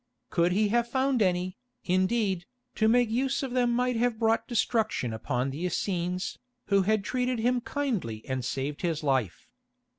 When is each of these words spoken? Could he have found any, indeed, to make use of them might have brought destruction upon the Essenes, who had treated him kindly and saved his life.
Could 0.31 0.51
he 0.51 0.69
have 0.69 0.87
found 0.87 1.21
any, 1.21 1.59
indeed, 1.83 2.47
to 2.73 2.87
make 2.87 3.11
use 3.11 3.43
of 3.43 3.51
them 3.51 3.71
might 3.71 3.95
have 3.97 4.17
brought 4.17 4.47
destruction 4.47 5.13
upon 5.13 5.51
the 5.51 5.63
Essenes, 5.63 6.39
who 6.69 6.81
had 6.81 7.03
treated 7.03 7.37
him 7.37 7.61
kindly 7.61 8.25
and 8.27 8.43
saved 8.43 8.81
his 8.81 9.03
life. 9.03 9.47